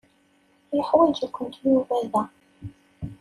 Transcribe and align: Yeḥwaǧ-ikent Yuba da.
Yeḥwaǧ-ikent 0.75 1.55
Yuba 1.71 1.95
da. 2.11 2.23